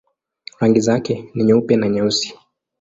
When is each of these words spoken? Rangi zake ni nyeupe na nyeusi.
Rangi 0.59 0.79
zake 0.81 1.31
ni 1.35 1.43
nyeupe 1.43 1.75
na 1.75 1.89
nyeusi. 1.89 2.37